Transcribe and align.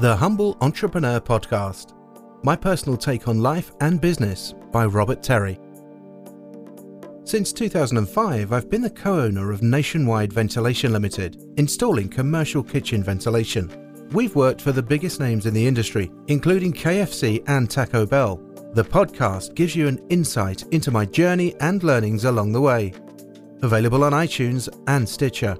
The 0.00 0.14
Humble 0.14 0.56
Entrepreneur 0.60 1.18
Podcast. 1.18 1.92
My 2.44 2.54
personal 2.54 2.96
take 2.96 3.26
on 3.26 3.42
life 3.42 3.72
and 3.80 4.00
business 4.00 4.54
by 4.70 4.86
Robert 4.86 5.24
Terry. 5.24 5.58
Since 7.24 7.52
2005, 7.52 8.52
I've 8.52 8.70
been 8.70 8.80
the 8.80 8.90
co 8.90 9.22
owner 9.22 9.50
of 9.50 9.64
Nationwide 9.64 10.32
Ventilation 10.32 10.92
Limited, 10.92 11.44
installing 11.56 12.08
commercial 12.08 12.62
kitchen 12.62 13.02
ventilation. 13.02 14.08
We've 14.12 14.36
worked 14.36 14.62
for 14.62 14.70
the 14.70 14.84
biggest 14.84 15.18
names 15.18 15.46
in 15.46 15.52
the 15.52 15.66
industry, 15.66 16.12
including 16.28 16.74
KFC 16.74 17.42
and 17.48 17.68
Taco 17.68 18.06
Bell. 18.06 18.40
The 18.74 18.84
podcast 18.84 19.56
gives 19.56 19.74
you 19.74 19.88
an 19.88 20.00
insight 20.10 20.62
into 20.70 20.92
my 20.92 21.06
journey 21.06 21.56
and 21.58 21.82
learnings 21.82 22.24
along 22.24 22.52
the 22.52 22.60
way. 22.60 22.92
Available 23.62 24.04
on 24.04 24.12
iTunes 24.12 24.68
and 24.86 25.08
Stitcher. 25.08 25.58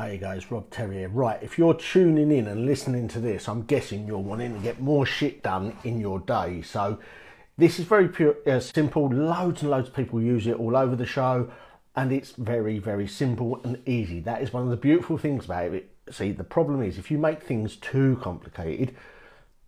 Hey 0.00 0.16
guys, 0.16 0.50
Rob 0.50 0.70
Terry. 0.70 1.06
Right, 1.06 1.38
if 1.42 1.58
you're 1.58 1.74
tuning 1.74 2.32
in 2.32 2.46
and 2.46 2.64
listening 2.64 3.06
to 3.08 3.20
this, 3.20 3.46
I'm 3.46 3.64
guessing 3.64 4.06
you're 4.06 4.16
wanting 4.16 4.54
to 4.54 4.60
get 4.60 4.80
more 4.80 5.04
shit 5.04 5.42
done 5.42 5.76
in 5.84 6.00
your 6.00 6.20
day. 6.20 6.62
So 6.62 6.98
this 7.58 7.78
is 7.78 7.84
very 7.84 8.08
pure, 8.08 8.36
uh, 8.46 8.60
simple. 8.60 9.10
Loads 9.10 9.60
and 9.60 9.70
loads 9.70 9.88
of 9.88 9.94
people 9.94 10.18
use 10.22 10.46
it 10.46 10.58
all 10.58 10.74
over 10.74 10.96
the 10.96 11.04
show, 11.04 11.50
and 11.94 12.12
it's 12.12 12.30
very, 12.30 12.78
very 12.78 13.06
simple 13.06 13.60
and 13.62 13.86
easy. 13.86 14.20
That 14.20 14.40
is 14.40 14.54
one 14.54 14.62
of 14.62 14.70
the 14.70 14.78
beautiful 14.78 15.18
things 15.18 15.44
about 15.44 15.74
it. 15.74 15.90
See, 16.10 16.32
the 16.32 16.44
problem 16.44 16.82
is 16.82 16.96
if 16.96 17.10
you 17.10 17.18
make 17.18 17.42
things 17.42 17.76
too 17.76 18.18
complicated, 18.22 18.96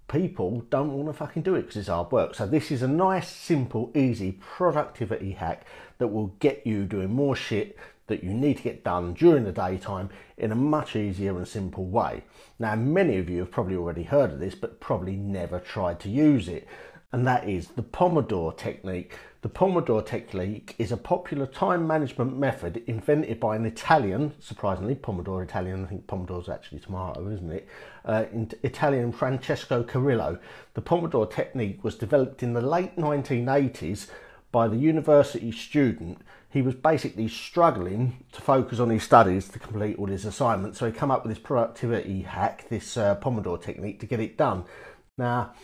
people 0.08 0.62
don't 0.70 0.94
want 0.94 1.08
to 1.08 1.12
fucking 1.12 1.42
do 1.42 1.56
it 1.56 1.62
because 1.62 1.76
it's 1.76 1.88
hard 1.88 2.10
work. 2.10 2.34
So 2.34 2.46
this 2.46 2.70
is 2.70 2.80
a 2.80 2.88
nice, 2.88 3.28
simple, 3.28 3.92
easy 3.94 4.32
productivity 4.40 5.32
hack 5.32 5.66
that 5.98 6.08
will 6.08 6.28
get 6.38 6.66
you 6.66 6.86
doing 6.86 7.10
more 7.12 7.36
shit 7.36 7.76
that 8.12 8.22
you 8.22 8.34
need 8.34 8.58
to 8.58 8.62
get 8.62 8.84
done 8.84 9.14
during 9.14 9.44
the 9.44 9.52
daytime 9.52 10.10
in 10.36 10.52
a 10.52 10.54
much 10.54 10.94
easier 10.94 11.34
and 11.34 11.48
simple 11.48 11.86
way. 11.86 12.22
Now, 12.58 12.76
many 12.76 13.16
of 13.16 13.30
you 13.30 13.38
have 13.38 13.50
probably 13.50 13.74
already 13.74 14.02
heard 14.02 14.32
of 14.32 14.38
this, 14.38 14.54
but 14.54 14.80
probably 14.80 15.16
never 15.16 15.58
tried 15.58 15.98
to 16.00 16.10
use 16.10 16.46
it, 16.46 16.68
and 17.10 17.26
that 17.26 17.48
is 17.48 17.68
the 17.68 17.82
Pomodoro 17.82 18.54
technique. 18.54 19.14
The 19.40 19.48
Pomodoro 19.48 20.04
technique 20.04 20.74
is 20.78 20.92
a 20.92 20.96
popular 20.98 21.46
time 21.46 21.86
management 21.86 22.36
method 22.36 22.82
invented 22.86 23.40
by 23.40 23.56
an 23.56 23.64
Italian, 23.64 24.34
surprisingly, 24.38 24.94
Pomodoro 24.94 25.42
Italian, 25.42 25.84
I 25.84 25.88
think 25.88 26.06
Pomodoro 26.06 26.42
is 26.42 26.50
actually 26.50 26.80
tomato, 26.80 27.30
isn't 27.30 27.50
it? 27.50 27.66
Uh, 28.04 28.26
Italian 28.62 29.10
Francesco 29.10 29.82
Cirillo. 29.82 30.38
The 30.74 30.82
Pomodoro 30.82 31.30
technique 31.30 31.82
was 31.82 31.94
developed 31.94 32.42
in 32.42 32.52
the 32.52 32.60
late 32.60 32.96
1980s 32.96 34.08
by 34.52 34.68
the 34.68 34.76
university 34.76 35.50
student 35.50 36.20
he 36.52 36.60
was 36.60 36.74
basically 36.74 37.28
struggling 37.28 38.24
to 38.30 38.42
focus 38.42 38.78
on 38.78 38.90
his 38.90 39.02
studies 39.02 39.48
to 39.48 39.58
complete 39.58 39.98
all 39.98 40.06
his 40.06 40.26
assignments. 40.26 40.78
So 40.78 40.86
he 40.86 40.92
came 40.92 41.10
up 41.10 41.24
with 41.24 41.34
this 41.34 41.42
productivity 41.42 42.22
hack, 42.22 42.68
this 42.68 42.96
uh, 42.96 43.16
Pomodoro 43.16 43.60
technique 43.60 44.00
to 44.00 44.06
get 44.06 44.20
it 44.20 44.36
done. 44.36 44.64
Now, 45.16 45.54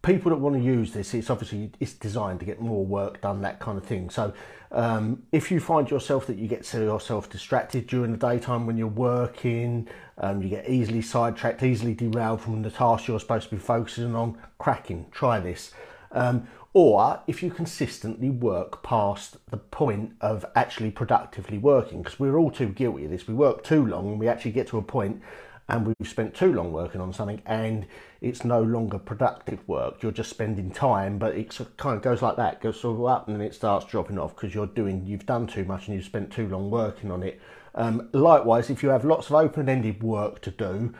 people 0.00 0.30
that 0.30 0.38
want 0.38 0.56
to 0.56 0.62
use 0.62 0.92
this, 0.94 1.12
it's 1.12 1.28
obviously 1.28 1.70
it's 1.78 1.92
designed 1.92 2.40
to 2.40 2.46
get 2.46 2.58
more 2.58 2.86
work 2.86 3.20
done, 3.20 3.42
that 3.42 3.60
kind 3.60 3.76
of 3.76 3.84
thing. 3.84 4.08
So 4.08 4.32
um, 4.72 5.24
if 5.30 5.50
you 5.50 5.60
find 5.60 5.90
yourself 5.90 6.26
that 6.28 6.38
you 6.38 6.48
get 6.48 6.72
yourself 6.72 7.28
distracted 7.28 7.86
during 7.86 8.12
the 8.12 8.18
daytime 8.18 8.64
when 8.64 8.78
you're 8.78 8.86
working, 8.86 9.88
um, 10.16 10.40
you 10.40 10.48
get 10.48 10.70
easily 10.70 11.02
sidetracked, 11.02 11.62
easily 11.62 11.92
derailed 11.92 12.40
from 12.40 12.62
the 12.62 12.70
task 12.70 13.06
you're 13.06 13.20
supposed 13.20 13.50
to 13.50 13.56
be 13.56 13.60
focusing 13.60 14.14
on, 14.14 14.38
cracking, 14.56 15.04
try 15.10 15.38
this. 15.38 15.72
Um, 16.12 16.48
or 16.78 17.20
if 17.26 17.42
you 17.42 17.50
consistently 17.50 18.30
work 18.30 18.84
past 18.84 19.36
the 19.50 19.56
point 19.56 20.12
of 20.20 20.46
actually 20.54 20.92
productively 20.92 21.58
working, 21.58 22.02
because 22.02 22.20
we're 22.20 22.36
all 22.36 22.52
too 22.52 22.68
guilty 22.68 23.04
of 23.04 23.10
this. 23.10 23.26
We 23.26 23.34
work 23.34 23.64
too 23.64 23.84
long 23.84 24.12
and 24.12 24.20
we 24.20 24.28
actually 24.28 24.52
get 24.52 24.68
to 24.68 24.78
a 24.78 24.82
point 24.82 25.20
and 25.68 25.88
we've 25.88 26.08
spent 26.08 26.36
too 26.36 26.52
long 26.52 26.70
working 26.70 27.00
on 27.00 27.12
something 27.12 27.42
and 27.46 27.84
it's 28.20 28.44
no 28.44 28.62
longer 28.62 28.96
productive 28.96 29.58
work. 29.66 30.04
You're 30.04 30.12
just 30.12 30.30
spending 30.30 30.70
time, 30.70 31.18
but 31.18 31.34
it 31.34 31.58
kind 31.78 31.96
of 31.96 32.02
goes 32.02 32.22
like 32.22 32.36
that, 32.36 32.54
it 32.54 32.60
goes 32.60 32.80
sort 32.80 32.96
of 32.96 33.06
up 33.06 33.26
and 33.26 33.34
then 33.34 33.44
it 33.44 33.56
starts 33.56 33.84
dropping 33.84 34.16
off 34.16 34.36
because 34.36 34.54
you're 34.54 34.68
doing, 34.68 35.04
you've 35.04 35.26
done 35.26 35.48
too 35.48 35.64
much 35.64 35.88
and 35.88 35.96
you've 35.96 36.04
spent 36.04 36.30
too 36.30 36.46
long 36.46 36.70
working 36.70 37.10
on 37.10 37.24
it. 37.24 37.40
Um, 37.74 38.08
likewise, 38.12 38.70
if 38.70 38.84
you 38.84 38.90
have 38.90 39.04
lots 39.04 39.26
of 39.26 39.34
open-ended 39.34 40.00
work 40.00 40.40
to 40.42 40.52
do, 40.52 40.94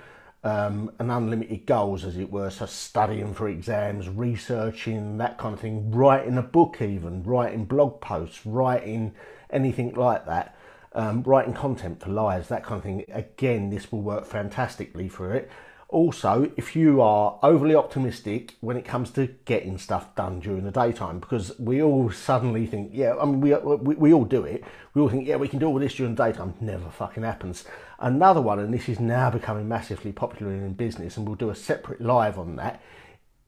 um, 0.44 0.91
and 0.99 1.10
unlimited 1.10 1.66
goals, 1.66 2.04
as 2.04 2.16
it 2.16 2.31
were. 2.31 2.50
So 2.50 2.66
studying 2.66 3.34
for 3.34 3.49
exams, 3.49 4.09
researching, 4.09 5.19
that 5.19 5.38
kind 5.38 5.54
of 5.54 5.60
thing, 5.60 5.91
writing 5.91 6.38
a 6.38 6.43
book, 6.43 6.81
even 6.81 7.22
writing 7.22 7.65
blog 7.65 8.00
posts, 8.00 8.47
writing 8.47 9.15
anything 9.50 9.94
like 9.94 10.26
that, 10.26 10.56
um, 10.93 11.22
writing 11.22 11.54
content 11.54 12.00
for 12.00 12.10
lives, 12.10 12.49
that 12.49 12.65
kind 12.65 12.78
of 12.78 12.84
thing. 12.84 13.04
Again, 13.09 13.71
this 13.71 13.91
will 13.91 14.03
work 14.03 14.25
fantastically 14.25 15.09
for 15.09 15.34
it. 15.34 15.50
Also, 15.91 16.53
if 16.59 16.76
you 16.76 17.00
are 17.00 17.38
overly 17.43 17.75
optimistic 17.75 18.56
when 18.60 18.76
it 18.76 18.84
comes 18.84 19.10
to 19.10 19.26
getting 19.47 19.78
stuff 19.78 20.15
done 20.15 20.38
during 20.38 20.65
the 20.65 20.71
daytime, 20.71 21.19
because 21.19 21.59
we 21.59 21.82
all 21.82 22.10
suddenly 22.10 22.66
think, 22.66 22.91
yeah, 22.93 23.15
I 23.19 23.25
mean, 23.25 23.41
we, 23.41 23.54
we, 23.54 23.94
we 23.94 24.12
all 24.12 24.26
do 24.26 24.44
it. 24.44 24.65
We 24.93 25.00
all 25.00 25.09
think, 25.09 25.26
yeah, 25.26 25.37
we 25.37 25.49
can 25.49 25.59
do 25.59 25.66
all 25.66 25.78
this 25.78 25.94
during 25.94 26.15
the 26.15 26.25
daytime. 26.25 26.53
Never 26.60 26.91
fucking 26.91 27.22
happens. 27.22 27.65
Another 27.99 28.43
one, 28.43 28.59
and 28.59 28.72
this 28.72 28.87
is 28.87 29.00
now 29.00 29.31
becoming 29.31 29.66
massively 29.66 30.12
popular 30.12 30.53
in 30.53 30.75
business, 30.75 31.16
and 31.16 31.26
we'll 31.26 31.37
do 31.37 31.49
a 31.49 31.54
separate 31.54 32.03
live 32.03 32.38
on 32.38 32.56
that, 32.56 32.82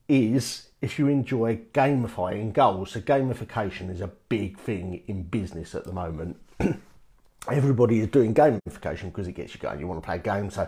is 0.09 0.69
if 0.81 0.97
you 0.97 1.07
enjoy 1.07 1.59
gamifying 1.75 2.53
goals. 2.53 2.93
So, 2.93 3.01
gamification 3.01 3.91
is 3.91 4.01
a 4.01 4.11
big 4.29 4.57
thing 4.57 5.03
in 5.05 5.23
business 5.23 5.75
at 5.75 5.83
the 5.83 5.93
moment. 5.93 6.37
everybody 7.49 7.99
is 7.99 8.07
doing 8.07 8.33
gamification 8.33 9.05
because 9.05 9.27
it 9.27 9.33
gets 9.33 9.53
you 9.53 9.59
going. 9.59 9.79
You 9.79 9.87
want 9.87 10.01
to 10.01 10.05
play 10.05 10.17
a 10.17 10.19
game, 10.19 10.49
so 10.49 10.67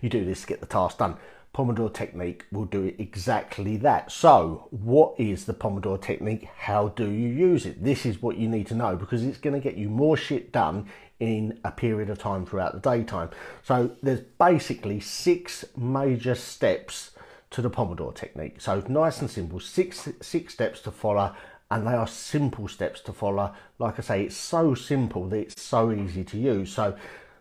you 0.00 0.08
do 0.08 0.24
this 0.24 0.42
to 0.42 0.46
get 0.46 0.60
the 0.60 0.66
task 0.66 0.98
done. 0.98 1.16
Pomodoro 1.54 1.92
technique 1.92 2.46
will 2.50 2.64
do 2.64 2.92
exactly 2.98 3.76
that. 3.76 4.10
So, 4.10 4.66
what 4.70 5.14
is 5.18 5.44
the 5.44 5.54
Pomodoro 5.54 6.00
technique? 6.00 6.48
How 6.56 6.88
do 6.88 7.08
you 7.08 7.28
use 7.28 7.64
it? 7.64 7.84
This 7.84 8.04
is 8.04 8.20
what 8.20 8.36
you 8.36 8.48
need 8.48 8.66
to 8.68 8.74
know 8.74 8.96
because 8.96 9.22
it's 9.22 9.38
going 9.38 9.54
to 9.54 9.60
get 9.60 9.76
you 9.76 9.88
more 9.88 10.16
shit 10.16 10.50
done 10.50 10.88
in 11.20 11.60
a 11.64 11.70
period 11.70 12.10
of 12.10 12.18
time 12.18 12.44
throughout 12.44 12.72
the 12.72 12.80
daytime. 12.80 13.30
So, 13.62 13.92
there's 14.02 14.20
basically 14.20 14.98
six 14.98 15.64
major 15.76 16.34
steps 16.34 17.12
to 17.50 17.62
the 17.62 17.70
Pomodoro 17.70 18.12
technique. 18.12 18.60
So, 18.60 18.82
nice 18.88 19.20
and 19.20 19.30
simple, 19.30 19.60
six 19.60 20.08
six 20.22 20.54
steps 20.54 20.80
to 20.80 20.90
follow 20.90 21.36
and 21.74 21.88
they 21.88 21.92
are 21.92 22.06
simple 22.06 22.68
steps 22.68 23.00
to 23.00 23.12
follow. 23.12 23.52
Like 23.80 23.98
I 23.98 24.02
say, 24.02 24.22
it's 24.22 24.36
so 24.36 24.74
simple 24.74 25.28
that 25.30 25.38
it's 25.38 25.60
so 25.60 25.90
easy 25.90 26.22
to 26.22 26.38
use. 26.38 26.72
So, 26.72 26.96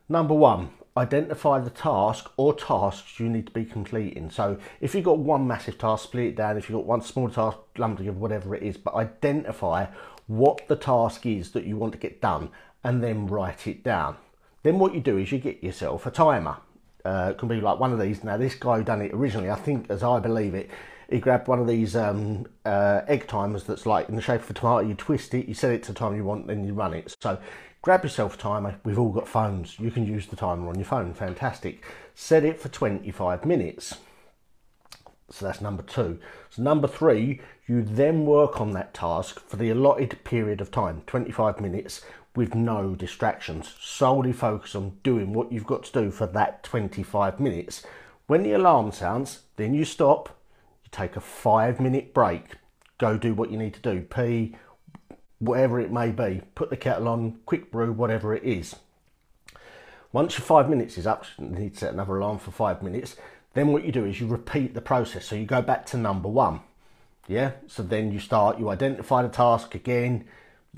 number 0.09 0.33
one, 0.33 0.71
identify 0.97 1.59
the 1.59 1.69
task 1.69 2.31
or 2.35 2.55
tasks 2.55 3.19
you 3.19 3.29
need 3.29 3.45
to 3.45 3.51
be 3.51 3.63
completing. 3.63 4.31
So, 4.31 4.57
if 4.81 4.95
you've 4.95 5.05
got 5.05 5.19
one 5.19 5.45
massive 5.45 5.77
task, 5.77 6.05
split 6.05 6.29
it 6.29 6.35
down. 6.35 6.57
If 6.57 6.67
you've 6.67 6.79
got 6.79 6.87
one 6.87 7.01
small 7.01 7.29
task, 7.29 7.59
lump 7.77 7.99
together, 7.99 8.17
whatever 8.17 8.55
it 8.55 8.63
is, 8.63 8.75
but 8.75 8.95
identify 8.95 9.85
what 10.25 10.67
the 10.67 10.77
task 10.77 11.27
is 11.27 11.51
that 11.51 11.65
you 11.65 11.77
want 11.77 11.93
to 11.93 11.99
get 11.99 12.19
done 12.19 12.49
and 12.83 13.03
then 13.03 13.27
write 13.27 13.67
it 13.67 13.83
down. 13.83 14.15
Then, 14.63 14.79
what 14.79 14.95
you 14.95 14.99
do 14.99 15.19
is 15.19 15.31
you 15.31 15.37
get 15.37 15.63
yourself 15.63 16.07
a 16.07 16.11
timer. 16.11 16.57
Uh, 17.05 17.29
it 17.31 17.37
can 17.37 17.49
be 17.49 17.61
like 17.61 17.79
one 17.79 17.93
of 17.93 17.99
these. 17.99 18.23
Now, 18.23 18.37
this 18.37 18.55
guy 18.55 18.77
who 18.77 18.83
done 18.83 19.03
it 19.03 19.13
originally, 19.13 19.51
I 19.51 19.57
think, 19.57 19.91
as 19.91 20.01
I 20.01 20.17
believe 20.17 20.55
it, 20.55 20.71
he 21.09 21.19
grabbed 21.19 21.47
one 21.47 21.59
of 21.59 21.67
these 21.67 21.95
um, 21.95 22.45
uh, 22.65 23.01
egg 23.07 23.27
timers 23.27 23.63
that's 23.63 23.85
like 23.85 24.09
in 24.09 24.15
the 24.15 24.21
shape 24.21 24.41
of 24.41 24.49
a 24.49 24.53
tomato. 24.53 24.87
You 24.87 24.95
twist 24.95 25.33
it, 25.33 25.47
you 25.47 25.53
set 25.53 25.71
it 25.71 25.83
to 25.83 25.93
the 25.93 25.99
time 25.99 26.15
you 26.15 26.23
want, 26.23 26.47
then 26.47 26.65
you 26.65 26.73
run 26.73 26.93
it. 26.93 27.15
So 27.21 27.39
grab 27.81 28.03
yourself 28.03 28.35
a 28.35 28.37
timer. 28.37 28.79
We've 28.83 28.99
all 28.99 29.11
got 29.11 29.27
phones. 29.27 29.79
You 29.79 29.91
can 29.91 30.05
use 30.05 30.27
the 30.27 30.35
timer 30.35 30.67
on 30.69 30.75
your 30.75 30.85
phone. 30.85 31.13
Fantastic. 31.13 31.83
Set 32.15 32.43
it 32.43 32.59
for 32.59 32.69
25 32.69 33.45
minutes. 33.45 33.97
So 35.29 35.45
that's 35.45 35.61
number 35.61 35.83
two. 35.83 36.19
So 36.49 36.61
number 36.61 36.87
three, 36.87 37.41
you 37.65 37.81
then 37.81 38.25
work 38.25 38.61
on 38.61 38.71
that 38.71 38.93
task 38.93 39.39
for 39.47 39.57
the 39.57 39.69
allotted 39.69 40.23
period 40.23 40.61
of 40.61 40.69
time, 40.69 41.01
25 41.07 41.59
minutes, 41.59 42.01
with 42.35 42.55
no 42.55 42.95
distractions. 42.95 43.73
Solely 43.79 44.33
focus 44.33 44.75
on 44.75 44.97
doing 45.01 45.33
what 45.33 45.51
you've 45.51 45.65
got 45.65 45.83
to 45.85 45.91
do 45.91 46.11
for 46.11 46.27
that 46.27 46.63
25 46.63 47.39
minutes. 47.39 47.83
When 48.27 48.43
the 48.43 48.53
alarm 48.53 48.91
sounds, 48.91 49.41
then 49.55 49.73
you 49.73 49.85
stop, 49.85 50.37
take 50.93 51.15
a 51.15 51.21
five 51.21 51.79
minute 51.79 52.13
break, 52.13 52.55
go 52.97 53.17
do 53.17 53.33
what 53.33 53.51
you 53.51 53.57
need 53.57 53.73
to 53.73 53.81
do, 53.81 54.01
pee, 54.01 54.55
whatever 55.39 55.79
it 55.79 55.91
may 55.91 56.11
be, 56.11 56.41
put 56.55 56.69
the 56.69 56.77
kettle 56.77 57.07
on, 57.07 57.39
quick 57.45 57.71
brew, 57.71 57.91
whatever 57.91 58.33
it 58.33 58.43
is. 58.43 58.75
Once 60.11 60.37
your 60.37 60.45
five 60.45 60.69
minutes 60.69 60.97
is 60.97 61.07
up, 61.07 61.25
you 61.39 61.47
need 61.47 61.73
to 61.73 61.79
set 61.79 61.93
another 61.93 62.17
alarm 62.17 62.37
for 62.37 62.51
five 62.51 62.83
minutes. 62.83 63.15
Then 63.53 63.73
what 63.73 63.83
you 63.83 63.91
do 63.91 64.05
is 64.05 64.21
you 64.21 64.27
repeat 64.27 64.73
the 64.73 64.81
process. 64.81 65.25
So 65.25 65.35
you 65.35 65.45
go 65.45 65.61
back 65.61 65.85
to 65.87 65.97
number 65.97 66.29
one. 66.29 66.61
Yeah. 67.27 67.51
So 67.67 67.83
then 67.83 68.11
you 68.11 68.19
start, 68.19 68.59
you 68.59 68.69
identify 68.69 69.23
the 69.23 69.29
task 69.29 69.75
again, 69.75 70.25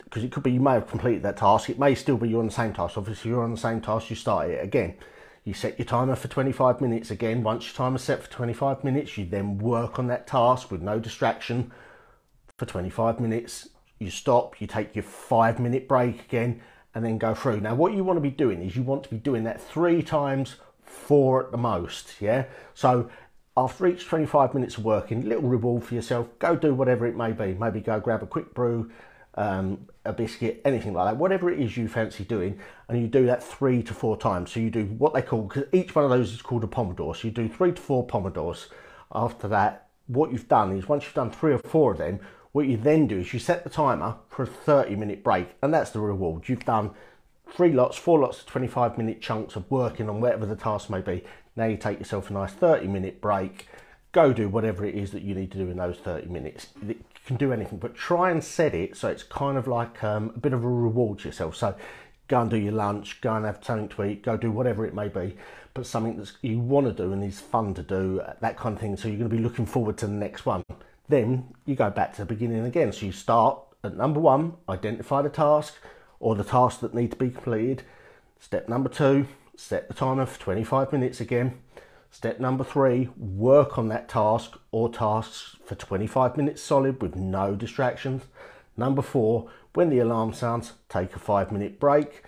because 0.04 0.24
it 0.24 0.32
could 0.32 0.44
be 0.44 0.52
you 0.52 0.60
may 0.60 0.74
have 0.74 0.88
completed 0.88 1.24
that 1.24 1.38
task. 1.38 1.70
It 1.70 1.80
may 1.80 1.96
still 1.96 2.18
be 2.18 2.30
you're 2.30 2.40
on 2.40 2.48
the 2.48 2.52
same 2.52 2.74
task. 2.74 2.98
Obviously, 2.98 3.32
you're 3.32 3.44
on 3.44 3.52
the 3.52 3.58
same 3.58 3.82
task, 3.82 4.10
you 4.10 4.16
start 4.16 4.50
it 4.50 4.64
again. 4.64 4.96
You 5.46 5.54
set 5.54 5.78
your 5.78 5.86
timer 5.86 6.16
for 6.16 6.28
25 6.28 6.82
minutes 6.82 7.12
again. 7.12 7.44
Once 7.44 7.68
your 7.68 7.76
timer's 7.76 8.02
set 8.02 8.24
for 8.24 8.32
25 8.32 8.84
minutes, 8.84 9.16
you 9.16 9.26
then 9.26 9.60
work 9.60 10.00
on 10.00 10.08
that 10.08 10.26
task 10.26 10.72
with 10.72 10.82
no 10.82 11.00
distraction 11.00 11.72
for 12.58 12.66
25 12.66 13.20
minutes. 13.20 13.70
You 14.00 14.10
stop, 14.10 14.60
you 14.60 14.66
take 14.66 14.96
your 14.96 15.04
five 15.04 15.60
minute 15.60 15.88
break 15.88 16.22
again, 16.22 16.62
and 16.96 17.06
then 17.06 17.20
go 17.20 17.36
through. 17.36 17.62
Now, 17.62 17.76
what 17.76 17.94
you 17.94 18.04
want 18.04 18.18
to 18.18 18.22
be 18.22 18.32
doing 18.32 18.64
is 18.64 18.76
you 18.76 18.82
want 18.82 19.04
to 19.04 19.10
be 19.10 19.18
doing 19.18 19.44
that 19.44 19.62
three 19.62 20.02
times, 20.02 20.56
four 20.82 21.46
at 21.46 21.52
the 21.52 21.58
most. 21.58 22.20
Yeah. 22.20 22.46
So 22.74 23.12
after 23.56 23.86
each 23.86 24.08
25 24.08 24.56
minutes 24.56 24.78
of 24.78 24.84
working, 24.84 25.30
little 25.30 25.48
reward 25.48 25.84
for 25.84 25.94
yourself. 25.94 26.28
Go 26.40 26.56
do 26.56 26.74
whatever 26.74 27.06
it 27.06 27.16
may 27.16 27.34
be. 27.34 27.54
Maybe 27.54 27.82
go 27.82 28.00
grab 28.00 28.24
a 28.24 28.28
quick 28.28 28.54
brew, 28.56 28.90
um, 29.36 29.88
a 30.06 30.14
biscuit, 30.14 30.62
anything 30.66 30.94
like 30.94 31.12
that. 31.12 31.18
Whatever 31.18 31.52
it 31.52 31.60
is 31.60 31.76
you 31.78 31.88
fancy 31.88 32.24
doing, 32.24 32.60
and 32.88 33.02
you 33.02 33.08
do 33.08 33.26
that 33.26 33.44
three 33.44 33.84
to 33.84 33.94
four 33.94 34.18
times. 34.18 34.52
So 34.52 34.60
you 34.60 34.70
do 34.70 34.86
what 34.86 35.14
they 35.14 35.22
call 35.22 35.44
because 35.44 35.66
each 35.72 35.94
one 35.96 36.06
of 36.06 36.12
those 36.12 36.34
is 36.34 36.42
called 36.42 36.64
a 36.64 36.68
pomodoro. 36.68 37.16
So 37.16 37.28
you 37.28 37.34
do 37.34 37.48
three 37.48 37.74
to 37.74 37.82
four 37.82 38.06
pomodors. 38.06 38.68
After 39.14 39.48
that, 39.50 39.90
what 40.08 40.32
you've 40.32 40.48
done 40.48 40.78
is 40.78 40.88
once 40.88 41.04
you've 41.06 41.14
done 41.14 41.32
three 41.32 41.54
or 41.54 41.60
four 41.60 41.92
of 41.92 41.98
them, 41.98 42.20
what 42.52 42.68
you 42.68 42.78
then 42.78 43.08
do 43.08 43.20
is 43.20 43.34
you 43.34 43.40
set 43.40 43.64
the 43.64 43.70
timer 43.70 44.16
for 44.30 44.44
a 44.44 44.48
30 44.48 44.96
minute 44.96 45.24
break, 45.24 45.50
and 45.62 45.74
that's 45.74 45.92
the 45.92 46.00
reward. 46.00 46.48
You've 46.48 46.66
done 46.66 46.92
three 47.52 47.74
lots, 47.74 47.98
four 47.98 48.20
lots 48.20 48.40
of 48.40 48.46
25 48.48 48.98
minute 48.98 49.22
chunks 49.22 49.56
of 49.56 49.70
working 49.70 50.10
on 50.10 50.22
whatever 50.22 50.46
the 50.46 50.56
task 50.56 50.90
may 50.90 51.02
be. 51.02 51.24
Now 51.56 51.66
you 51.66 51.78
take 51.78 52.00
yourself 52.00 52.30
a 52.30 52.34
nice 52.34 52.54
30 52.54 52.88
minute 52.88 53.22
break, 53.22 53.68
go 54.16 54.32
do 54.32 54.48
whatever 54.48 54.86
it 54.86 54.96
is 54.96 55.12
that 55.12 55.24
you 55.24 55.36
need 55.36 55.52
to 55.52 55.58
do 55.58 55.70
in 55.70 55.76
those 55.76 55.98
30 55.98 56.30
minutes. 56.30 56.68
You 56.88 56.96
can 57.26 57.36
do 57.36 57.52
anything, 57.52 57.80
but 57.80 57.96
try 57.96 58.32
and 58.32 58.42
set 58.42 58.74
it 58.74 58.96
so 58.96 59.10
it's 59.10 59.24
kind 59.24 59.58
of 59.58 59.68
like 59.68 60.02
um, 60.06 60.32
a 60.34 60.40
bit 60.40 60.54
of 60.54 60.64
a 60.64 60.70
reward 60.70 61.20
to 61.20 61.28
yourself. 61.28 61.58
So 61.58 61.76
go 62.30 62.40
and 62.40 62.50
do 62.50 62.56
your 62.56 62.72
lunch, 62.72 63.20
go 63.20 63.36
and 63.36 63.46
have 63.46 63.60
something 63.62 63.90
to 63.90 64.06
eat, 64.06 64.24
go 64.24 64.38
do 64.38 64.52
whatever 64.52 64.86
it 64.86 64.94
may 64.94 65.10
be, 65.10 65.36
but 65.74 65.86
something 65.86 66.16
that 66.16 66.32
you 66.42 66.60
want 66.60 66.88
to 66.88 66.94
do 66.94 67.12
and 67.12 67.22
is 67.26 67.42
fun 67.42 67.74
to 67.74 67.84
do, 67.84 68.22
that 68.40 68.58
kind 68.58 68.76
of 68.76 68.80
thing. 68.80 68.96
So 68.96 69.10
you're 69.10 69.18
going 69.18 69.30
to 69.30 69.36
be 69.36 69.44
looking 69.44 69.66
forward 69.66 69.98
to 69.98 70.08
the 70.08 70.14
next 70.14 70.46
one. 70.46 70.64
Then 71.10 71.54
you 71.66 71.76
go 71.76 71.90
back 71.90 72.14
to 72.14 72.22
the 72.22 72.26
beginning 72.26 72.64
again. 72.64 72.94
So 72.94 73.06
you 73.06 73.12
start 73.12 73.60
at 73.84 73.98
number 73.98 74.22
one, 74.22 74.54
identify 74.70 75.24
the 75.24 75.30
task 75.30 75.76
or 76.22 76.36
the 76.36 76.46
tasks 76.46 76.80
that 76.80 76.94
need 76.94 77.12
to 77.12 77.18
be 77.18 77.32
completed. 77.32 77.84
Step 78.40 78.70
number 78.70 78.88
two, 78.88 79.28
set 79.58 79.90
the 79.90 79.94
timer 79.94 80.26
for 80.26 80.40
25 80.40 80.94
minutes 80.94 81.20
again. 81.20 81.60
Step 82.16 82.40
number 82.40 82.64
three, 82.64 83.10
work 83.18 83.78
on 83.78 83.90
that 83.90 84.08
task 84.08 84.54
or 84.72 84.88
tasks 84.88 85.58
for 85.66 85.76
25 85.76 86.38
minutes 86.38 86.62
solid 86.62 87.02
with 87.02 87.14
no 87.14 87.56
distractions. 87.56 88.24
Number 88.78 89.02
four, 89.02 89.50
when 89.74 89.90
the 89.90 90.00
alarm 90.00 90.32
sounds, 90.32 90.72
take 90.88 91.14
a 91.14 91.20
five 91.20 91.52
minute 91.52 91.78
break. 91.78 92.24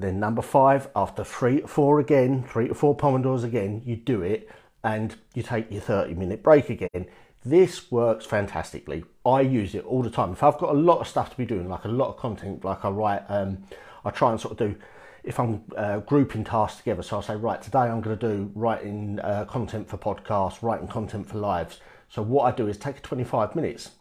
Then 0.00 0.18
number 0.18 0.42
five, 0.42 0.88
after 0.96 1.22
three, 1.22 1.60
four 1.60 2.00
again, 2.00 2.42
three 2.42 2.66
to 2.66 2.74
four 2.74 2.96
pomodors 2.96 3.44
again, 3.44 3.82
you 3.84 3.94
do 3.94 4.20
it 4.20 4.50
and 4.82 5.14
you 5.32 5.44
take 5.44 5.70
your 5.70 5.80
30 5.80 6.14
minute 6.14 6.42
break 6.42 6.68
again. 6.68 7.06
This 7.44 7.92
works 7.92 8.26
fantastically. 8.26 9.04
I 9.24 9.42
use 9.42 9.76
it 9.76 9.84
all 9.84 10.02
the 10.02 10.10
time. 10.10 10.32
If 10.32 10.42
I've 10.42 10.58
got 10.58 10.70
a 10.70 10.78
lot 10.78 10.98
of 10.98 11.06
stuff 11.06 11.30
to 11.30 11.36
be 11.36 11.46
doing, 11.46 11.68
like 11.68 11.84
a 11.84 11.88
lot 11.88 12.08
of 12.08 12.16
content, 12.16 12.64
like 12.64 12.84
I 12.84 12.90
write, 12.90 13.22
um, 13.28 13.62
I 14.04 14.10
try 14.10 14.32
and 14.32 14.40
sort 14.40 14.52
of 14.52 14.58
do, 14.58 14.76
if 15.22 15.38
I'm 15.38 15.64
uh, 15.76 15.98
grouping 15.98 16.44
tasks 16.44 16.78
together, 16.78 17.02
so 17.02 17.16
I'll 17.16 17.22
say, 17.22 17.36
right, 17.36 17.60
today 17.60 17.80
I'm 17.80 18.00
going 18.00 18.18
to 18.18 18.28
do 18.28 18.50
writing 18.54 19.20
uh, 19.20 19.44
content 19.44 19.88
for 19.88 19.98
podcasts, 19.98 20.62
writing 20.62 20.88
content 20.88 21.28
for 21.28 21.38
lives. 21.38 21.80
So 22.08 22.22
what 22.22 22.52
I 22.52 22.56
do 22.56 22.66
is 22.66 22.76
take 22.76 23.02
25 23.02 23.54
minutes, 23.54 23.92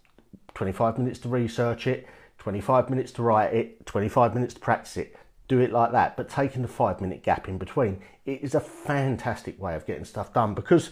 25 0.54 0.98
minutes 0.98 1.20
to 1.20 1.30
research 1.30 1.88
it, 1.88 2.08
25 2.40 2.90
minutes 2.90 3.12
to 3.14 3.22
write 3.22 3.54
it, 3.54 3.86
25 3.86 4.34
minutes 4.34 4.54
to 4.56 4.60
practice 4.60 4.98
it. 4.98 5.16
Do 5.48 5.60
it 5.60 5.72
like 5.72 5.92
that, 5.92 6.16
but 6.16 6.30
taking 6.30 6.62
the 6.62 6.68
five 6.68 7.02
minute 7.02 7.24
gap 7.24 7.48
in 7.50 7.58
between. 7.58 8.02
It 8.26 8.42
is 8.42 8.56
a 8.56 8.60
fantastic 8.60 9.60
way 9.60 9.76
of 9.76 9.86
getting 9.86 10.06
stuff 10.06 10.34
done 10.34 10.54
because 10.54 10.92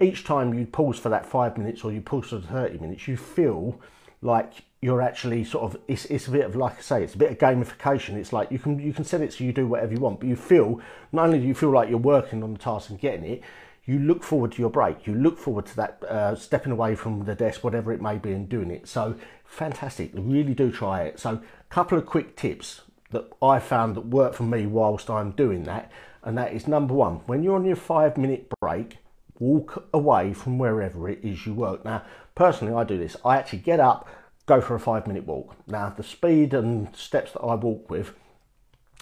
each 0.00 0.24
time 0.24 0.54
you 0.54 0.66
pause 0.66 0.98
for 0.98 1.10
that 1.10 1.26
five 1.26 1.58
minutes 1.58 1.84
or 1.84 1.92
you 1.92 2.00
pause 2.00 2.28
for 2.28 2.40
30 2.40 2.78
minutes, 2.78 3.06
you 3.06 3.16
feel 3.16 3.80
like 4.22 4.64
you're 4.82 5.02
actually 5.02 5.44
sort 5.44 5.64
of 5.64 5.80
it's, 5.88 6.06
it's 6.06 6.26
a 6.26 6.30
bit 6.30 6.44
of 6.44 6.56
like 6.56 6.78
I 6.78 6.80
say 6.80 7.04
it's 7.04 7.14
a 7.14 7.18
bit 7.18 7.30
of 7.30 7.38
gamification. 7.38 8.14
It's 8.14 8.32
like 8.32 8.50
you 8.50 8.58
can 8.58 8.78
you 8.78 8.92
can 8.92 9.04
set 9.04 9.20
it 9.20 9.32
so 9.32 9.44
you 9.44 9.52
do 9.52 9.66
whatever 9.66 9.92
you 9.92 10.00
want 10.00 10.20
but 10.20 10.28
you 10.28 10.36
feel 10.36 10.80
not 11.12 11.26
only 11.26 11.40
do 11.40 11.46
you 11.46 11.54
feel 11.54 11.70
like 11.70 11.88
you're 11.88 11.98
working 11.98 12.42
on 12.42 12.52
the 12.52 12.58
task 12.58 12.90
and 12.90 12.98
getting 12.98 13.24
it 13.24 13.42
you 13.86 13.98
look 13.98 14.22
forward 14.22 14.52
to 14.52 14.60
your 14.60 14.70
break. 14.70 15.06
You 15.06 15.14
look 15.14 15.38
forward 15.38 15.66
to 15.66 15.76
that 15.76 16.04
uh, 16.04 16.36
stepping 16.36 16.70
away 16.70 16.94
from 16.94 17.24
the 17.24 17.34
desk 17.34 17.64
whatever 17.64 17.92
it 17.92 18.00
may 18.00 18.18
be 18.18 18.32
and 18.32 18.48
doing 18.48 18.70
it. 18.70 18.86
So 18.86 19.16
fantastic. 19.44 20.12
Really 20.14 20.54
do 20.54 20.70
try 20.70 21.02
it. 21.02 21.18
So 21.18 21.30
a 21.30 21.74
couple 21.74 21.98
of 21.98 22.06
quick 22.06 22.36
tips 22.36 22.82
that 23.10 23.24
I 23.42 23.58
found 23.58 23.96
that 23.96 24.06
work 24.06 24.34
for 24.34 24.44
me 24.44 24.66
whilst 24.66 25.10
I'm 25.10 25.32
doing 25.32 25.64
that 25.64 25.90
and 26.22 26.38
that 26.38 26.52
is 26.52 26.68
number 26.68 26.94
one 26.94 27.16
when 27.26 27.42
you're 27.42 27.56
on 27.56 27.64
your 27.64 27.76
five 27.76 28.16
minute 28.16 28.52
break 28.60 28.98
walk 29.40 29.88
away 29.92 30.32
from 30.34 30.58
wherever 30.58 31.08
it 31.08 31.18
is 31.24 31.46
you 31.46 31.54
work. 31.54 31.84
Now, 31.84 32.04
personally, 32.34 32.74
I 32.74 32.84
do 32.84 32.98
this. 32.98 33.16
I 33.24 33.38
actually 33.38 33.60
get 33.60 33.80
up, 33.80 34.06
go 34.50 34.60
for 34.60 34.74
a 34.74 34.80
five 34.80 35.06
minute 35.06 35.24
walk. 35.26 35.54
Now, 35.68 35.90
the 35.96 36.02
speed 36.02 36.54
and 36.54 36.94
steps 36.96 37.30
that 37.32 37.40
I 37.40 37.54
walk 37.54 37.88
with, 37.88 38.14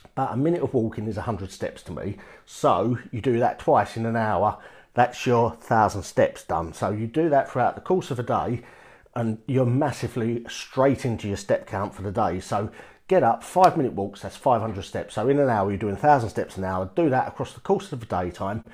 about 0.04 0.34
a 0.34 0.36
minute 0.36 0.60
of 0.60 0.74
walking 0.74 1.06
is 1.06 1.16
100 1.16 1.50
steps 1.50 1.82
to 1.84 1.92
me. 1.92 2.18
So 2.44 2.98
you 3.10 3.22
do 3.22 3.38
that 3.38 3.58
twice 3.58 3.96
in 3.96 4.04
an 4.04 4.14
hour, 4.14 4.58
that's 4.92 5.24
your 5.24 5.50
1,000 5.50 6.02
steps 6.02 6.44
done. 6.44 6.74
So 6.74 6.90
you 6.90 7.06
do 7.06 7.30
that 7.30 7.50
throughout 7.50 7.76
the 7.76 7.80
course 7.80 8.10
of 8.10 8.18
a 8.18 8.22
day 8.22 8.62
and 9.14 9.38
you're 9.46 9.64
massively 9.64 10.44
straight 10.50 11.06
into 11.06 11.26
your 11.28 11.38
step 11.38 11.66
count 11.66 11.94
for 11.94 12.02
the 12.02 12.12
day. 12.12 12.40
So 12.40 12.70
get 13.06 13.22
up, 13.22 13.42
five 13.42 13.74
minute 13.74 13.94
walks, 13.94 14.20
that's 14.20 14.36
500 14.36 14.82
steps. 14.84 15.14
So 15.14 15.30
in 15.30 15.38
an 15.38 15.48
hour, 15.48 15.70
you're 15.70 15.78
doing 15.78 15.94
1,000 15.94 16.28
steps 16.28 16.58
an 16.58 16.64
hour. 16.64 16.90
Do 16.94 17.08
that 17.08 17.28
across 17.28 17.54
the 17.54 17.60
course 17.60 17.90
of 17.90 18.00
the 18.00 18.06
daytime 18.06 18.64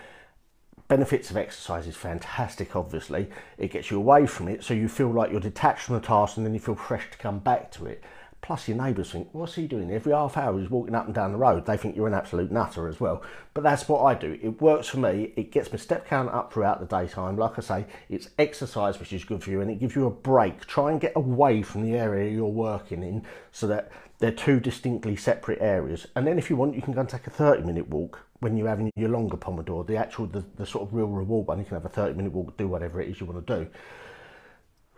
benefits 0.88 1.30
of 1.30 1.36
exercise 1.36 1.86
is 1.86 1.96
fantastic 1.96 2.76
obviously. 2.76 3.28
It 3.58 3.70
gets 3.70 3.90
you 3.90 3.98
away 3.98 4.26
from 4.26 4.48
it 4.48 4.62
so 4.62 4.74
you 4.74 4.88
feel 4.88 5.10
like 5.10 5.30
you're 5.30 5.40
detached 5.40 5.82
from 5.82 5.96
the 5.96 6.00
task 6.00 6.36
and 6.36 6.44
then 6.44 6.54
you 6.54 6.60
feel 6.60 6.74
fresh 6.74 7.10
to 7.10 7.18
come 7.18 7.38
back 7.38 7.70
to 7.72 7.86
it. 7.86 8.02
Plus 8.42 8.68
your 8.68 8.76
neighbours 8.76 9.10
think 9.10 9.28
what's 9.32 9.54
he 9.54 9.66
doing 9.66 9.90
every 9.90 10.12
half 10.12 10.36
hour 10.36 10.58
he's 10.60 10.68
walking 10.68 10.94
up 10.94 11.06
and 11.06 11.14
down 11.14 11.32
the 11.32 11.38
road. 11.38 11.64
They 11.64 11.78
think 11.78 11.96
you're 11.96 12.06
an 12.06 12.12
absolute 12.12 12.52
nutter 12.52 12.86
as 12.88 13.00
well. 13.00 13.22
But 13.54 13.64
that's 13.64 13.88
what 13.88 14.02
i 14.02 14.12
do. 14.12 14.38
It 14.42 14.60
works 14.60 14.86
for 14.86 14.98
me. 14.98 15.32
It 15.34 15.50
gets 15.50 15.72
my 15.72 15.78
step 15.78 16.06
count 16.06 16.28
up 16.28 16.52
throughout 16.52 16.78
the 16.78 16.86
daytime. 16.86 17.38
Like 17.38 17.58
i 17.58 17.62
say 17.62 17.86
it's 18.10 18.28
exercise 18.38 19.00
which 19.00 19.14
is 19.14 19.24
good 19.24 19.42
for 19.42 19.50
you 19.50 19.62
and 19.62 19.70
it 19.70 19.78
gives 19.78 19.96
you 19.96 20.04
a 20.06 20.10
break. 20.10 20.66
Try 20.66 20.92
and 20.92 21.00
get 21.00 21.14
away 21.16 21.62
from 21.62 21.82
the 21.82 21.96
area 21.96 22.30
you're 22.30 22.44
working 22.44 23.02
in 23.02 23.24
so 23.50 23.66
that 23.68 23.90
they're 24.18 24.30
two 24.30 24.60
distinctly 24.60 25.16
separate 25.16 25.62
areas. 25.62 26.06
And 26.14 26.26
then 26.26 26.38
if 26.38 26.50
you 26.50 26.56
want 26.56 26.76
you 26.76 26.82
can 26.82 26.92
go 26.92 27.00
and 27.00 27.08
take 27.08 27.26
a 27.26 27.30
30 27.30 27.62
minute 27.62 27.88
walk 27.88 28.26
when 28.44 28.58
you're 28.58 28.68
having 28.68 28.92
your 28.94 29.08
longer 29.08 29.38
Pomodoro, 29.38 29.86
the 29.86 29.96
actual, 29.96 30.26
the, 30.26 30.44
the 30.56 30.66
sort 30.66 30.86
of 30.86 30.92
real 30.92 31.06
reward 31.06 31.46
one, 31.46 31.58
you 31.58 31.64
can 31.64 31.76
have 31.76 31.86
a 31.86 31.88
30 31.88 32.14
minute 32.14 32.30
walk, 32.30 32.54
do 32.58 32.68
whatever 32.68 33.00
it 33.00 33.08
is 33.08 33.18
you 33.18 33.24
want 33.24 33.44
to 33.44 33.56
do. 33.56 33.70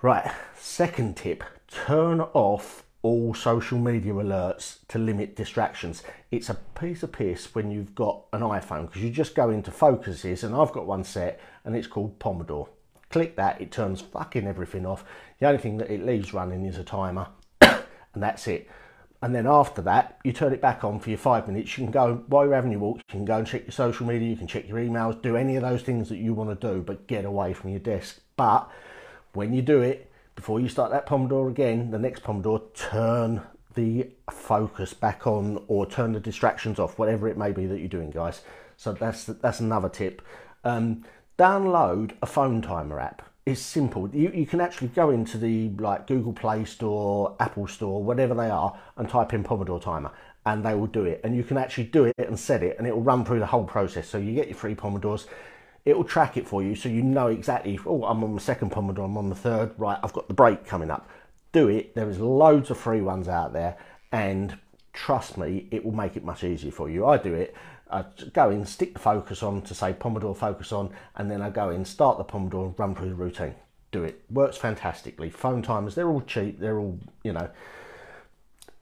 Right, 0.03 0.29
second 0.57 1.17
tip, 1.17 1.45
turn 1.69 2.21
off 2.21 2.83
all 3.03 3.35
social 3.35 3.79
media 3.79 4.13
alerts 4.13 4.79
to 4.89 4.99
limit 4.99 5.37
distractions. 5.37 6.03
It's 6.33 6.51
a 6.51 6.55
piece 6.55 7.05
of 7.05 7.13
piss 7.13 7.55
when 7.55 7.71
you've 7.71 7.95
got 7.95 8.25
an 8.33 8.41
iPhone 8.41 8.87
because 8.87 9.01
you 9.01 9.11
just 9.11 9.37
go 9.37 9.51
into 9.51 9.71
focuses 9.71 10.43
and 10.43 10.53
I've 10.53 10.73
got 10.73 10.87
one 10.87 11.05
set 11.05 11.39
and 11.65 11.77
it's 11.77 11.87
called 11.87 12.19
Pomodoro. 12.19 12.69
Click 13.11 13.37
that, 13.37 13.61
it 13.61 13.71
turns 13.71 14.01
fucking 14.01 14.49
everything 14.49 14.85
off. 14.85 15.05
The 15.39 15.47
only 15.47 15.61
thing 15.61 15.79
that 15.79 15.89
it 15.89 16.05
leaves 16.05 16.35
running 16.35 16.67
is 16.67 16.79
a 16.79 16.85
timer 16.85 17.29
and 17.61 17.85
that's 18.17 18.49
it 18.49 18.69
and 19.27 19.35
then 19.35 19.45
after 19.49 19.83
that 19.83 20.21
you 20.23 20.33
turn 20.33 20.53
it 20.53 20.61
back 20.61 20.85
on 20.85 21.01
for 21.01 21.11
your 21.11 21.19
five 21.19 21.49
minutes. 21.49 21.77
You 21.77 21.83
can 21.83 21.91
go 21.91 22.23
while 22.29 22.45
you're 22.45 22.55
having 22.55 22.71
your 22.71 22.79
walks 22.79 23.03
you 23.09 23.13
can 23.13 23.25
go 23.25 23.39
and 23.39 23.47
check 23.47 23.65
your 23.65 23.73
social 23.73 24.07
media 24.07 24.29
you 24.29 24.37
can 24.37 24.47
check 24.47 24.69
your 24.69 24.79
emails 24.79 25.21
do 25.21 25.37
any 25.37 25.57
of 25.57 25.63
those 25.63 25.83
things 25.83 26.09
that 26.11 26.19
you 26.19 26.33
want 26.33 26.49
to 26.49 26.75
do 26.75 26.81
but 26.81 27.09
get 27.09 27.25
away 27.25 27.53
from 27.53 27.71
your 27.71 27.81
desk. 27.81 28.21
But 28.37 28.71
when 29.33 29.53
you 29.53 29.63
do 29.63 29.83
it 29.83 30.13
before 30.37 30.61
you 30.61 30.69
start 30.69 30.93
that 30.93 31.09
pomodoro 31.09 31.51
again 31.51 31.91
the 31.91 31.99
next 31.99 32.23
pomodoro 32.23 32.73
turn 32.75 33.43
the 33.75 34.09
focus 34.31 34.95
back 34.95 35.27
on 35.27 35.61
or 35.67 35.87
turn 35.87 36.13
the 36.13 36.21
distractions 36.21 36.79
off 36.79 36.97
whatever 36.97 37.27
it 37.27 37.37
may 37.37 37.51
be 37.51 37.67
that 37.67 37.81
you're 37.81 37.89
doing 37.89 38.11
guys. 38.13 38.43
So 38.77 38.93
that's 38.93 39.25
that's 39.25 39.59
another 39.59 39.89
tip. 39.89 40.23
Um, 40.63 41.03
download 41.37 42.13
a 42.23 42.27
phone 42.27 42.63
timer 42.63 43.01
app 43.01 43.23
is 43.47 43.65
simple. 43.65 44.11
You, 44.13 44.31
you 44.35 44.45
can 44.45 44.61
actually 44.61 44.89
go 44.89 45.11
into 45.11 45.39
the 45.39 45.71
like 45.79 46.09
Google 46.09 46.33
Play 46.33 46.65
Store, 46.65 47.37
Apple 47.39 47.69
Store, 47.69 48.03
whatever 48.03 48.35
they 48.35 48.51
are, 48.51 48.77
and 48.97 49.09
type 49.09 49.33
in 49.33 49.45
Pomodoro 49.45 49.81
timer, 49.81 50.11
and 50.45 50.65
they 50.65 50.75
will 50.75 50.89
do 50.89 51.05
it. 51.05 51.21
And 51.23 51.35
you 51.37 51.45
can 51.45 51.57
actually 51.57 51.85
do 51.85 52.05
it 52.05 52.19
and 52.19 52.39
set 52.39 52.65
it, 52.65 52.77
and 52.77 52.87
it 52.87 52.95
will 52.95 53.03
run 53.03 53.25
through 53.25 53.39
the 53.39 53.47
whole 53.47 53.65
process. 53.65 54.09
So 54.09 54.19
you 54.19 54.35
get 54.35 54.49
your 54.49 54.59
three 54.59 54.75
Pomodors, 54.75 55.27
it 55.85 55.97
will 55.97 56.05
track 56.05 56.37
it 56.37 56.49
for 56.49 56.63
you, 56.63 56.75
so 56.75 56.89
you 56.89 57.03
know 57.03 57.29
exactly. 57.29 57.79
Oh, 57.87 58.05
I'm 58.05 58.25
on 58.25 58.35
the 58.35 58.41
second 58.41 58.73
Pomodoro, 58.73 59.05
I'm 59.05 59.17
on 59.17 59.29
the 59.29 59.37
third. 59.37 59.73
Right, 59.79 59.99
I've 60.03 60.13
got 60.13 60.27
the 60.27 60.35
break 60.35 60.67
coming 60.67 60.91
up. 60.91 61.09
Do 61.53 61.69
it. 61.69 61.95
There 61.95 62.11
is 62.11 62.19
loads 62.19 62.71
of 62.71 62.79
free 62.79 63.01
ones 63.01 63.29
out 63.29 63.53
there, 63.53 63.77
and 64.11 64.59
trust 64.93 65.39
me, 65.39 65.69
it 65.71 65.85
will 65.85 65.95
make 65.95 66.17
it 66.17 66.25
much 66.25 66.43
easier 66.43 66.73
for 66.73 66.91
you. 66.91 67.07
I 67.07 67.17
do 67.19 67.33
it 67.33 67.55
I 67.91 68.05
go 68.33 68.51
in, 68.51 68.65
stick 68.65 68.95
the 68.95 68.99
focus 68.99 69.43
on 69.43 69.63
to 69.63 69.75
say 69.75 69.93
Pomodoro 69.93 70.37
focus 70.37 70.73
on, 70.73 70.91
and 71.15 71.31
then 71.31 71.41
I 71.41 71.51
go 71.51 71.71
in, 71.71 71.85
start 71.85 72.19
the 72.19 72.25
Pomodoro, 72.25 72.77
run 72.79 72.95
through 72.95 73.11
the 73.11 73.15
routine. 73.15 73.55
Do 73.93 74.03
it. 74.03 74.23
Works 74.31 74.57
fantastically. 74.57 75.31
Phone 75.31 75.63
timers, 75.63 75.95
they're 75.95 76.09
all 76.09 76.23
cheap, 76.23 76.59
they're 76.59 76.79
all, 76.79 76.99
you 77.23 77.33
know, 77.33 77.49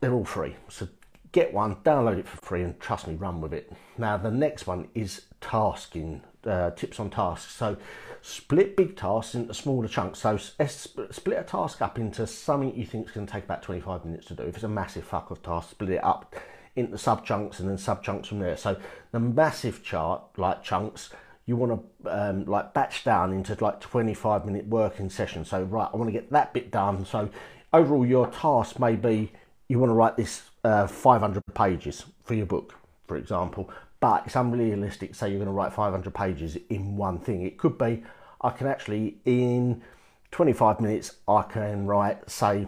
they're 0.00 0.14
all 0.14 0.24
free. 0.24 0.56
So 0.68 0.88
get 1.32 1.52
one, 1.52 1.76
download 1.76 2.18
it 2.18 2.26
for 2.26 2.38
free, 2.38 2.62
and 2.62 2.78
trust 2.80 3.06
me, 3.06 3.14
run 3.14 3.40
with 3.40 3.52
it. 3.52 3.70
Now, 3.98 4.16
the 4.16 4.30
next 4.30 4.66
one 4.66 4.88
is 4.94 5.22
tasking, 5.40 6.22
uh, 6.44 6.70
tips 6.70 6.98
on 6.98 7.10
tasks. 7.10 7.52
So 7.52 7.76
split 8.22 8.74
big 8.74 8.96
tasks 8.96 9.34
into 9.34 9.52
smaller 9.52 9.88
chunks. 9.88 10.20
So 10.20 10.38
split 10.38 11.38
a 11.38 11.42
task 11.42 11.82
up 11.82 11.98
into 11.98 12.26
something 12.26 12.74
you 12.74 12.86
think 12.86 13.06
is 13.06 13.12
going 13.12 13.26
to 13.26 13.32
take 13.32 13.44
about 13.44 13.62
25 13.62 14.06
minutes 14.06 14.26
to 14.28 14.34
do. 14.34 14.44
If 14.44 14.54
it's 14.54 14.64
a 14.64 14.68
massive 14.68 15.04
fuck 15.04 15.30
of 15.30 15.42
task, 15.42 15.70
split 15.70 15.90
it 15.90 16.04
up 16.04 16.34
into 16.76 16.98
sub 16.98 17.24
chunks 17.24 17.60
and 17.60 17.68
then 17.68 17.78
sub 17.78 18.02
chunks 18.02 18.28
from 18.28 18.40
there. 18.40 18.56
So 18.56 18.76
the 19.12 19.20
massive 19.20 19.82
chart, 19.82 20.22
like 20.36 20.62
chunks, 20.62 21.10
you 21.46 21.56
want 21.56 21.82
to 22.02 22.10
um, 22.10 22.44
like 22.46 22.72
batch 22.74 23.04
down 23.04 23.32
into 23.32 23.56
like 23.62 23.80
25 23.80 24.46
minute 24.46 24.66
working 24.66 25.10
sessions. 25.10 25.50
So 25.50 25.62
right, 25.62 25.88
I 25.92 25.96
want 25.96 26.08
to 26.08 26.12
get 26.12 26.30
that 26.30 26.52
bit 26.54 26.70
done. 26.70 27.04
So 27.04 27.28
overall, 27.72 28.06
your 28.06 28.28
task 28.28 28.78
may 28.78 28.96
be 28.96 29.30
you 29.68 29.78
want 29.78 29.90
to 29.90 29.94
write 29.94 30.16
this 30.16 30.42
uh, 30.62 30.86
500 30.86 31.42
pages 31.54 32.04
for 32.24 32.34
your 32.34 32.46
book, 32.46 32.74
for 33.06 33.16
example. 33.16 33.70
But 34.00 34.24
it's 34.26 34.36
unrealistic. 34.36 35.14
Say 35.14 35.30
you're 35.30 35.38
going 35.38 35.46
to 35.46 35.52
write 35.52 35.72
500 35.72 36.12
pages 36.14 36.58
in 36.68 36.96
one 36.96 37.18
thing. 37.18 37.42
It 37.42 37.58
could 37.58 37.78
be 37.78 38.02
I 38.40 38.50
can 38.50 38.66
actually 38.66 39.16
in 39.24 39.82
25 40.30 40.80
minutes 40.80 41.16
I 41.26 41.42
can 41.42 41.86
write 41.86 42.28
say 42.28 42.66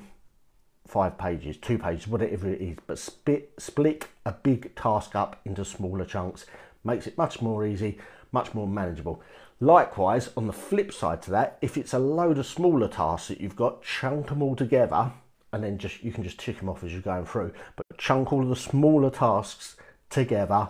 five 0.87 1.19
pages, 1.19 1.57
two 1.57 1.79
pages, 1.79 2.07
whatever 2.07 2.49
it 2.49 2.61
is, 2.61 2.77
but 2.87 2.99
split, 2.99 3.53
split 3.59 4.07
a 4.25 4.33
big 4.33 4.75
task 4.75 5.15
up 5.15 5.41
into 5.45 5.65
smaller 5.65 6.05
chunks 6.05 6.47
makes 6.85 7.07
it 7.07 7.19
much 7.19 7.43
more 7.43 7.67
easy, 7.67 7.99
much 8.33 8.55
more 8.55 8.67
manageable. 8.67 9.23
Likewise, 9.61 10.31
on 10.37 10.47
the 10.47 10.53
flip 10.53 10.93
side 10.93 11.23
to 11.23 11.31
that, 11.31 11.59
if 11.63 11.77
it's 11.77 11.95
a 11.95 11.99
load 11.99 12.39
of 12.39 12.47
smaller 12.47 12.89
tasks 12.89 13.29
that 13.29 13.41
you've 13.41 13.57
got, 13.57 13.83
chunk 13.83 14.29
them 14.29 14.43
all 14.43 14.55
together 14.55 15.13
and 15.53 15.65
then 15.65 15.79
just 15.79 16.03
you 16.03 16.13
can 16.13 16.23
just 16.23 16.39
tick 16.39 16.59
them 16.59 16.69
off 16.69 16.85
as 16.85 16.93
you're 16.93 17.01
going 17.01 17.25
through. 17.25 17.53
But 17.75 17.87
chunk 17.99 18.33
all 18.33 18.45
the 18.45 18.57
smaller 18.57 19.11
tasks 19.11 19.77
together 20.11 20.69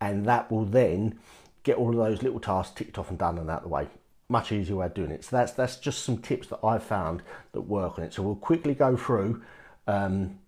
and 0.00 0.26
that 0.26 0.50
will 0.50 0.66
then 0.66 1.18
get 1.62 1.76
all 1.78 1.90
of 1.90 1.96
those 1.96 2.22
little 2.22 2.40
tasks 2.40 2.74
ticked 2.74 2.98
off 2.98 3.10
and 3.10 3.18
done 3.18 3.38
and 3.38 3.50
out 3.50 3.58
of 3.58 3.62
the 3.64 3.68
way. 3.68 3.88
Much 4.28 4.50
easier 4.52 4.76
way 4.76 4.86
of 4.86 4.94
doing 4.94 5.10
it. 5.10 5.24
So 5.24 5.36
that's 5.36 5.52
that's 5.52 5.76
just 5.76 6.04
some 6.04 6.18
tips 6.18 6.48
that 6.48 6.58
I've 6.64 6.82
found 6.82 7.22
that 7.52 7.62
work 7.62 7.98
on 7.98 8.04
it. 8.04 8.12
So 8.12 8.22
we'll 8.22 8.34
quickly 8.34 8.74
go 8.74 8.96
through 8.96 9.42
um, 9.86 10.38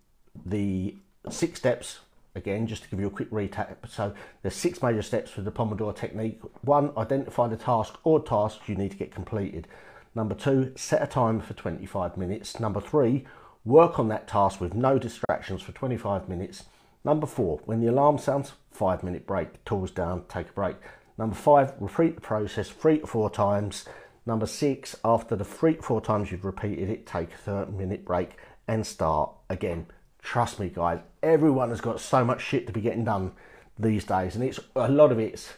the 0.45 0.95
six 1.29 1.59
steps 1.59 1.99
again, 2.35 2.67
just 2.67 2.83
to 2.83 2.89
give 2.89 2.99
you 2.99 3.07
a 3.07 3.11
quick 3.11 3.29
recap. 3.31 3.75
So 3.87 4.13
there's 4.41 4.55
six 4.55 4.81
major 4.81 5.01
steps 5.01 5.31
for 5.31 5.41
the 5.41 5.51
Pomodoro 5.51 5.95
technique. 5.95 6.41
One, 6.61 6.91
identify 6.97 7.47
the 7.47 7.57
task 7.57 7.95
or 8.03 8.21
tasks 8.21 8.67
you 8.67 8.75
need 8.75 8.91
to 8.91 8.97
get 8.97 9.13
completed. 9.13 9.67
Number 10.15 10.35
two, 10.35 10.73
set 10.75 11.03
a 11.03 11.07
time 11.07 11.39
for 11.39 11.53
25 11.53 12.17
minutes. 12.17 12.59
Number 12.59 12.81
three, 12.81 13.25
work 13.63 13.99
on 13.99 14.07
that 14.09 14.27
task 14.27 14.59
with 14.59 14.73
no 14.73 14.97
distractions 14.97 15.61
for 15.61 15.71
25 15.71 16.27
minutes. 16.27 16.65
Number 17.03 17.27
four, 17.27 17.61
when 17.65 17.79
the 17.79 17.87
alarm 17.87 18.17
sounds, 18.17 18.53
five 18.71 19.03
minute 19.03 19.25
break, 19.25 19.63
tools 19.65 19.91
down, 19.91 20.23
take 20.27 20.49
a 20.49 20.53
break. 20.53 20.75
Number 21.19 21.35
five, 21.35 21.73
repeat 21.81 22.15
the 22.15 22.21
process 22.21 22.69
three 22.69 22.99
to 22.99 23.05
four 23.05 23.29
times. 23.29 23.83
Number 24.25 24.45
six, 24.45 24.95
after 25.03 25.35
the 25.35 25.43
three 25.43 25.75
to 25.75 25.81
four 25.81 25.99
times 25.99 26.31
you've 26.31 26.45
repeated 26.45 26.89
it, 26.89 27.05
take 27.05 27.33
a 27.33 27.37
30 27.37 27.73
minute 27.73 28.05
break 28.05 28.37
and 28.69 28.87
start 28.87 29.29
again. 29.49 29.87
Trust 30.21 30.61
me, 30.61 30.69
guys, 30.69 31.01
everyone 31.21 31.71
has 31.71 31.81
got 31.81 31.99
so 31.99 32.23
much 32.23 32.41
shit 32.41 32.67
to 32.67 32.73
be 32.73 32.79
getting 32.79 33.03
done 33.03 33.33
these 33.77 34.05
days, 34.05 34.35
and 34.35 34.45
it's 34.45 34.61
a 34.77 34.89
lot 34.89 35.11
of 35.11 35.19
it's 35.19 35.55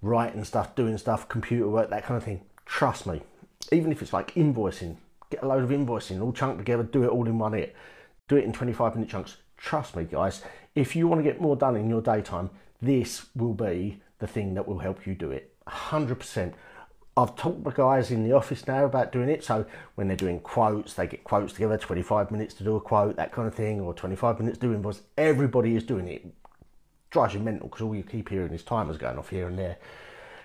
writing 0.00 0.44
stuff, 0.44 0.74
doing 0.74 0.96
stuff, 0.96 1.28
computer 1.28 1.68
work, 1.68 1.90
that 1.90 2.04
kind 2.04 2.16
of 2.16 2.24
thing. 2.24 2.40
Trust 2.64 3.06
me, 3.06 3.20
even 3.70 3.92
if 3.92 4.00
it's 4.00 4.14
like 4.14 4.34
invoicing, 4.34 4.96
get 5.28 5.42
a 5.42 5.46
load 5.46 5.62
of 5.62 5.68
invoicing 5.68 6.22
all 6.22 6.32
chunked 6.32 6.56
together, 6.56 6.84
do 6.84 7.04
it 7.04 7.10
all 7.10 7.26
in 7.26 7.38
one 7.38 7.52
hit, 7.52 7.76
do 8.28 8.36
it 8.36 8.44
in 8.44 8.52
25 8.54 8.94
minute 8.94 9.10
chunks. 9.10 9.36
Trust 9.58 9.94
me, 9.94 10.04
guys, 10.04 10.40
if 10.74 10.96
you 10.96 11.06
want 11.06 11.18
to 11.18 11.30
get 11.30 11.38
more 11.38 11.54
done 11.54 11.76
in 11.76 11.90
your 11.90 12.00
daytime, 12.00 12.48
this 12.80 13.26
will 13.36 13.52
be 13.52 14.00
the 14.22 14.26
thing 14.28 14.54
that 14.54 14.66
will 14.66 14.78
help 14.78 15.06
you 15.06 15.14
do 15.14 15.30
it 15.32 15.52
100%. 15.68 16.54
I've 17.14 17.36
talked 17.36 17.64
to 17.64 17.70
guys 17.72 18.10
in 18.10 18.24
the 18.24 18.32
office 18.32 18.66
now 18.66 18.86
about 18.86 19.12
doing 19.12 19.28
it. 19.28 19.44
So 19.44 19.66
when 19.96 20.08
they're 20.08 20.16
doing 20.16 20.40
quotes, 20.40 20.94
they 20.94 21.06
get 21.06 21.24
quotes 21.24 21.52
together, 21.52 21.76
25 21.76 22.30
minutes 22.30 22.54
to 22.54 22.64
do 22.64 22.76
a 22.76 22.80
quote, 22.80 23.16
that 23.16 23.32
kind 23.32 23.46
of 23.46 23.54
thing, 23.54 23.80
or 23.80 23.92
25 23.92 24.38
minutes 24.40 24.58
doing 24.58 24.76
invoice. 24.76 25.02
Everybody 25.18 25.76
is 25.76 25.82
doing 25.82 26.08
it. 26.08 26.26
Drives 27.10 27.34
you 27.34 27.40
mental 27.40 27.68
because 27.68 27.82
all 27.82 27.94
you 27.94 28.02
keep 28.02 28.30
hearing 28.30 28.54
is 28.54 28.62
timers 28.62 28.96
going 28.96 29.18
off 29.18 29.28
here 29.28 29.46
and 29.46 29.58
there, 29.58 29.76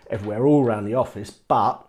everywhere, 0.09 0.45
all 0.45 0.65
around 0.65 0.85
the 0.85 0.95
office. 0.95 1.31
But 1.31 1.87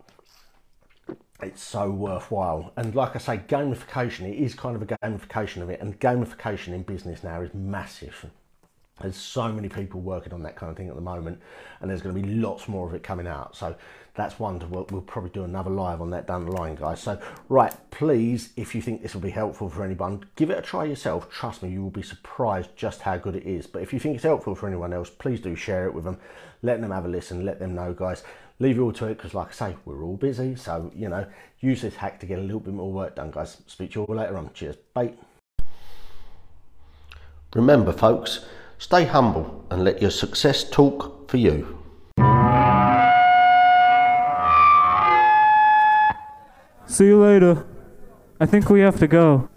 it's 1.42 1.62
so 1.62 1.90
worthwhile. 1.90 2.72
And 2.76 2.94
like 2.94 3.16
I 3.16 3.18
say, 3.18 3.38
gamification, 3.38 4.30
it 4.30 4.36
is 4.36 4.54
kind 4.54 4.76
of 4.76 4.82
a 4.82 4.86
gamification 4.86 5.62
of 5.62 5.70
it. 5.70 5.80
And 5.80 5.98
gamification 5.98 6.68
in 6.68 6.82
business 6.82 7.24
now 7.24 7.40
is 7.40 7.52
massive. 7.52 8.26
There's 9.00 9.16
so 9.16 9.52
many 9.52 9.68
people 9.68 10.00
working 10.00 10.32
on 10.32 10.42
that 10.42 10.56
kind 10.56 10.70
of 10.70 10.76
thing 10.76 10.88
at 10.88 10.94
the 10.94 11.00
moment, 11.00 11.40
and 11.80 11.90
there's 11.90 12.02
going 12.02 12.14
to 12.14 12.20
be 12.20 12.34
lots 12.34 12.68
more 12.68 12.86
of 12.88 12.94
it 12.94 13.02
coming 13.02 13.26
out. 13.26 13.56
So 13.56 13.76
that's 14.18 14.40
one 14.40 14.58
to 14.58 14.66
we'll, 14.66 14.84
we'll 14.90 15.00
probably 15.00 15.30
do 15.30 15.44
another 15.44 15.70
live 15.70 16.00
on 16.00 16.10
that 16.10 16.26
down 16.26 16.44
the 16.44 16.50
line, 16.50 16.74
guys. 16.74 17.00
So 17.00 17.20
right, 17.48 17.72
please, 17.92 18.52
if 18.56 18.74
you 18.74 18.82
think 18.82 19.00
this 19.00 19.14
will 19.14 19.20
be 19.20 19.30
helpful 19.30 19.70
for 19.70 19.84
anyone, 19.84 20.24
give 20.34 20.50
it 20.50 20.58
a 20.58 20.62
try 20.62 20.84
yourself. 20.84 21.30
Trust 21.30 21.62
me, 21.62 21.70
you 21.70 21.82
will 21.82 21.90
be 21.90 22.02
surprised 22.02 22.70
just 22.74 23.00
how 23.00 23.16
good 23.16 23.36
it 23.36 23.44
is. 23.44 23.68
But 23.68 23.82
if 23.82 23.92
you 23.92 24.00
think 24.00 24.16
it's 24.16 24.24
helpful 24.24 24.56
for 24.56 24.66
anyone 24.66 24.92
else, 24.92 25.08
please 25.08 25.40
do 25.40 25.54
share 25.54 25.86
it 25.86 25.94
with 25.94 26.02
them. 26.02 26.18
Let 26.62 26.80
them 26.80 26.90
have 26.90 27.04
a 27.04 27.08
listen. 27.08 27.46
Let 27.46 27.60
them 27.60 27.76
know, 27.76 27.94
guys. 27.94 28.24
Leave 28.58 28.78
it 28.78 28.80
all 28.80 28.92
to 28.94 29.06
it 29.06 29.18
because, 29.18 29.34
like 29.34 29.50
I 29.50 29.52
say, 29.52 29.76
we're 29.84 30.02
all 30.02 30.16
busy. 30.16 30.56
So 30.56 30.90
you 30.96 31.08
know, 31.08 31.24
use 31.60 31.82
this 31.82 31.94
hack 31.94 32.18
to 32.18 32.26
get 32.26 32.40
a 32.40 32.42
little 32.42 32.58
bit 32.58 32.74
more 32.74 32.92
work 32.92 33.14
done, 33.14 33.30
guys. 33.30 33.58
Speak 33.68 33.92
to 33.92 34.00
you 34.00 34.06
all 34.06 34.16
later 34.16 34.36
on. 34.36 34.50
Cheers. 34.52 34.76
Bye. 34.94 35.12
Remember, 37.54 37.92
folks 37.92 38.44
Stay 38.78 39.04
humble 39.04 39.66
and 39.72 39.82
let 39.82 40.00
your 40.00 40.10
success 40.10 40.62
talk 40.62 41.28
for 41.28 41.36
you. 41.36 41.78
See 46.86 47.06
you 47.06 47.20
later. 47.20 47.66
I 48.40 48.46
think 48.46 48.70
we 48.70 48.80
have 48.80 48.98
to 49.00 49.08
go. 49.08 49.48